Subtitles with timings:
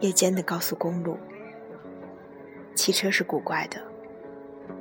[0.00, 1.18] 夜间的高速公路。
[2.74, 3.82] 汽车是古怪的，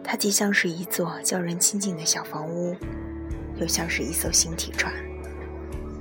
[0.04, 2.76] 它既像是一座叫人亲近的小房屋，
[3.56, 4.94] 又像是一艘星体船。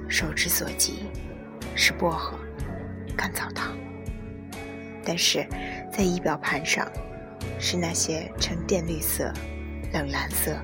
[0.09, 1.05] 手之所及
[1.75, 2.39] 是薄荷、
[3.17, 3.77] 干草糖，
[5.03, 5.45] 但是
[5.91, 6.87] 在仪表盘上
[7.59, 9.33] 是那些沉淀绿色、
[9.93, 10.55] 冷蓝色、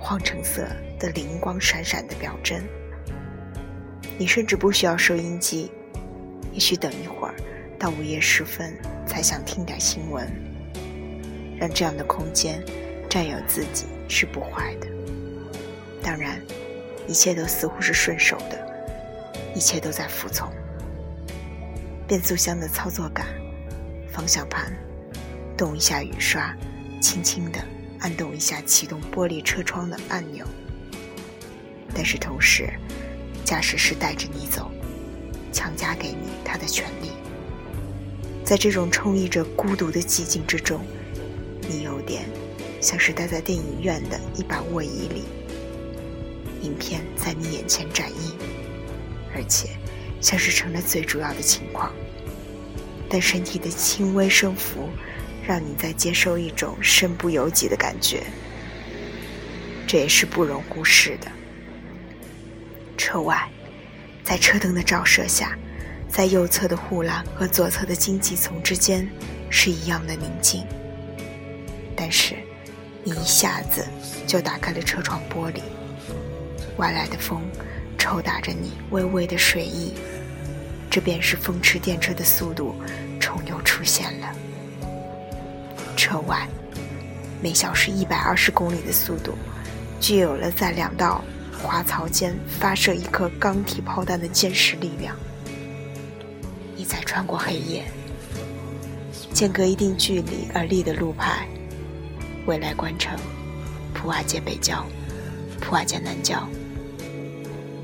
[0.00, 0.66] 黄橙色
[0.98, 2.64] 的灵光闪闪的表针。
[4.18, 5.70] 你甚至不需要收音机，
[6.52, 7.34] 也许等一会儿
[7.78, 10.28] 到午夜时分才想听点新闻。
[11.58, 12.62] 让这样的空间
[13.08, 14.86] 占有自己是不坏的。
[16.02, 16.40] 当然，
[17.06, 18.66] 一切都似乎是顺手的。
[19.54, 20.48] 一切都在服从。
[22.06, 23.26] 变速箱的操作感，
[24.12, 24.72] 方向盘
[25.56, 26.54] 动一下雨刷，
[27.00, 27.58] 轻轻地
[28.00, 30.46] 按动一下启动玻璃车窗的按钮。
[31.94, 32.70] 但是同时，
[33.44, 34.70] 驾驶室带着你走，
[35.52, 37.10] 强加给你他的权利。
[38.48, 40.82] 在这种充溢着孤独的寂静之中，
[41.68, 42.24] 你有点
[42.80, 45.24] 像是待在电影院的一把卧椅里，
[46.62, 48.38] 影片在你眼前展映。
[49.34, 49.68] 而且，
[50.22, 51.92] 像是成了最主要的情况。
[53.06, 54.88] 但身体的轻微升幅，
[55.46, 58.22] 让你在接受一种身不由己的感觉，
[59.86, 61.30] 这也是不容忽视的。
[62.96, 63.46] 车外，
[64.24, 65.54] 在车灯的照射下，
[66.08, 69.08] 在右侧的护栏和左侧的荆棘丛之间，
[69.50, 70.66] 是一样的宁静。
[71.94, 72.34] 但是，
[73.04, 73.86] 你一下子
[74.26, 75.60] 就打开了车窗玻璃，
[76.76, 77.42] 外来的风。
[78.00, 79.92] 抽打着你微微的睡意，
[80.88, 82.74] 这便是风驰电掣的速度
[83.18, 84.32] 重又出现了。
[85.96, 86.48] 车外，
[87.42, 89.36] 每小时一百二十公里的速度，
[90.00, 91.22] 具有了在两道
[91.60, 95.14] 滑槽间发射一颗钢体炮弹的坚实力量。
[96.88, 97.84] 你在穿过黑夜，
[99.34, 101.46] 间隔一定距离而立的路牌，
[102.46, 103.14] 未来关城、
[103.92, 104.86] 普瓦捷北郊、
[105.60, 106.48] 普瓦捷南郊。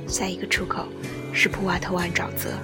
[0.09, 0.87] 下一个出口
[1.35, 2.55] 是普瓦特湾沼泽，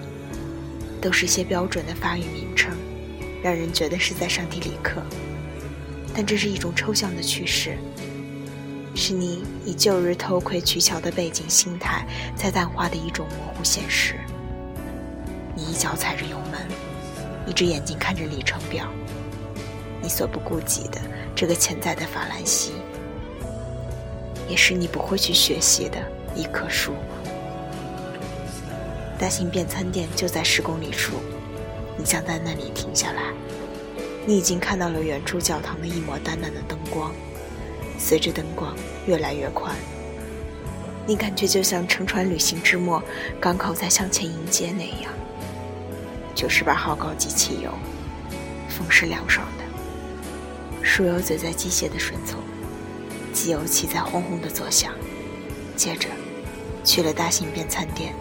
[0.98, 2.74] 都是些标准的法语名称，
[3.42, 5.02] 让人觉得是在上体里克。
[6.14, 7.76] 但这是一种抽象的趋势，
[8.94, 14.14] 是你以旧日偷窥取巧的背景心态在淡化的一种模糊现实。
[15.60, 16.58] 你一脚踩着油门，
[17.46, 18.86] 一只眼睛看着里程表，
[20.00, 20.98] 你所不顾及的
[21.36, 22.72] 这个潜在的法兰西，
[24.48, 25.98] 也是你不会去学习的
[26.34, 26.94] 一棵树。
[29.18, 31.16] 大型便餐店就在十公里处，
[31.98, 33.24] 你将在那里停下来。
[34.24, 37.12] 你已经看到了远处教堂的一抹淡淡的灯光，
[37.98, 38.74] 随着灯光
[39.06, 39.76] 越来越宽，
[41.06, 43.02] 你感觉就像乘船旅行之末，
[43.38, 45.12] 港口在向前迎接那样。
[46.34, 47.70] 九十八号高级汽油，
[48.68, 52.40] 风是凉爽的，树油嘴在机械的顺从，
[53.32, 54.92] 机油器在轰轰的作响。
[55.76, 56.08] 接着，
[56.84, 58.14] 去了大型便餐店。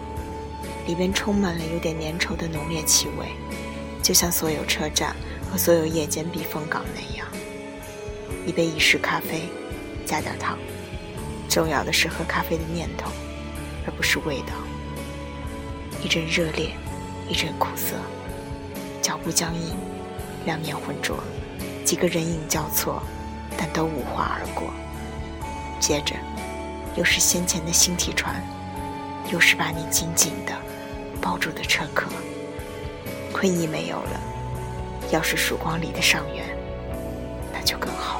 [0.86, 3.26] 里边充满了有点粘稠的浓烈气味，
[4.02, 5.14] 就像所有车站
[5.48, 7.26] 和所有夜间避风港那样。
[8.44, 9.42] 一杯意式咖啡，
[10.04, 10.58] 加点糖。
[11.48, 13.10] 重要的是喝咖啡的念头，
[13.86, 14.54] 而不是味道。
[16.02, 16.70] 一阵热烈，
[17.30, 17.94] 一阵苦涩。
[19.00, 19.76] 脚步僵硬，
[20.44, 21.16] 两眼浑浊，
[21.84, 23.00] 几个人影交错，
[23.56, 24.70] 但都无话而过。
[25.78, 26.16] 接着，
[26.96, 28.42] 又是先前的星体船，
[29.32, 30.52] 又是把你紧紧的。
[31.22, 32.10] 抱住的车壳，
[33.32, 34.20] 亏你没有了。
[35.12, 36.44] 要是曙光里的上元，
[37.52, 38.19] 那就更好。